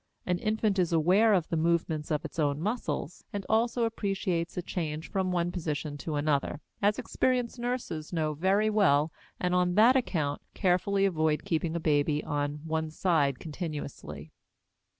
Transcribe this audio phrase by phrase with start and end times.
[0.25, 4.63] An infant is aware of the movements of its own muscles, and also appreciates a
[4.63, 9.95] change from one position to another, as experienced nurses know very well, and on that
[9.95, 14.31] account carefully avoid keeping a baby on one side continuously.